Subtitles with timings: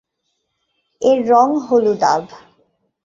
[1.01, 2.23] এর রং হলুদাভ।